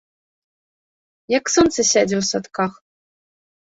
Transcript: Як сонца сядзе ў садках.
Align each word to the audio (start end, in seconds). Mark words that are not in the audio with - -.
Як 1.37 1.45
сонца 1.59 1.79
сядзе 1.91 2.15
ў 2.23 2.33
садках. 2.35 2.71